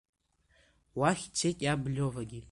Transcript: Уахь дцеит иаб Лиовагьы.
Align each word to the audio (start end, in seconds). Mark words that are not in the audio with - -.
Уахь 0.99 1.25
дцеит 1.31 1.59
иаб 1.65 1.81
Лиовагьы. 1.93 2.39